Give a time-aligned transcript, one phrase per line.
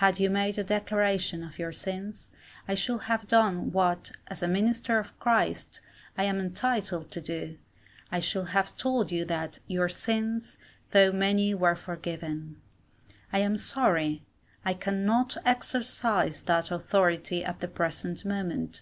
[0.00, 2.30] Had you made a declaration of your sins,
[2.66, 5.82] I should have done what, as a minister of Christ,
[6.16, 7.58] I am entitled to do
[8.10, 10.56] I should have told you that "your sins
[10.92, 12.62] though many were forgiven."
[13.30, 14.24] I am sorry
[14.64, 18.80] I cannot exercise that authority at the present moment.